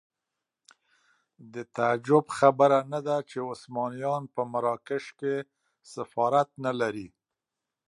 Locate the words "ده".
3.07-3.17